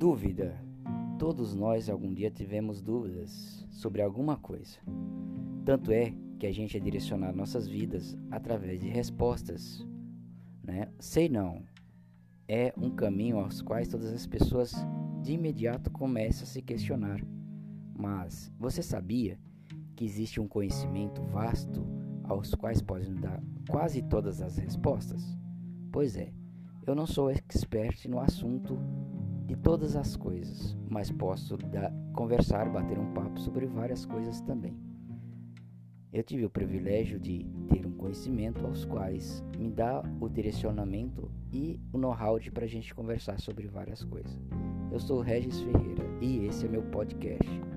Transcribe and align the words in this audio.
Dúvida. 0.00 0.58
Todos 1.18 1.54
nós 1.54 1.90
algum 1.90 2.14
dia 2.14 2.30
tivemos 2.30 2.80
dúvidas 2.80 3.66
sobre 3.70 4.00
alguma 4.00 4.34
coisa. 4.34 4.78
Tanto 5.62 5.92
é 5.92 6.14
que 6.38 6.46
a 6.46 6.52
gente 6.52 6.74
é 6.74 6.80
direcionar 6.80 7.36
nossas 7.36 7.68
vidas 7.68 8.16
através 8.30 8.80
de 8.80 8.88
respostas. 8.88 9.86
Né? 10.64 10.88
Sei 10.98 11.28
não. 11.28 11.62
É 12.48 12.72
um 12.78 12.88
caminho 12.88 13.40
aos 13.40 13.60
quais 13.60 13.88
todas 13.88 14.10
as 14.10 14.26
pessoas 14.26 14.74
de 15.20 15.34
imediato 15.34 15.90
começam 15.90 16.44
a 16.44 16.46
se 16.46 16.62
questionar. 16.62 17.20
Mas 17.94 18.50
você 18.58 18.82
sabia 18.82 19.38
que 19.94 20.06
existe 20.06 20.40
um 20.40 20.48
conhecimento 20.48 21.22
vasto 21.24 21.86
aos 22.24 22.54
quais 22.54 22.80
podem 22.80 23.14
dar 23.16 23.42
quase 23.68 24.00
todas 24.00 24.40
as 24.40 24.56
respostas? 24.56 25.22
Pois 25.92 26.16
é, 26.16 26.32
eu 26.86 26.94
não 26.94 27.06
sou 27.06 27.30
expert 27.30 28.08
no 28.08 28.18
assunto 28.18 28.78
de 29.50 29.56
todas 29.56 29.96
as 29.96 30.14
coisas, 30.14 30.76
mas 30.88 31.10
posso 31.10 31.56
dar, 31.56 31.92
conversar, 32.14 32.70
bater 32.70 32.96
um 32.96 33.12
papo 33.12 33.40
sobre 33.40 33.66
várias 33.66 34.06
coisas 34.06 34.40
também. 34.42 34.78
Eu 36.12 36.22
tive 36.22 36.44
o 36.44 36.50
privilégio 36.50 37.18
de 37.18 37.44
ter 37.68 37.84
um 37.84 37.90
conhecimento 37.90 38.64
aos 38.64 38.84
quais 38.84 39.44
me 39.58 39.68
dá 39.68 40.04
o 40.20 40.28
direcionamento 40.28 41.28
e 41.52 41.80
o 41.92 41.98
know-how 41.98 42.38
para 42.54 42.64
a 42.64 42.68
gente 42.68 42.94
conversar 42.94 43.40
sobre 43.40 43.66
várias 43.66 44.04
coisas. 44.04 44.38
Eu 44.92 45.00
sou 45.00 45.20
Regis 45.20 45.60
Ferreira 45.62 46.04
e 46.20 46.46
esse 46.46 46.66
é 46.66 46.68
meu 46.68 46.84
podcast. 46.84 47.69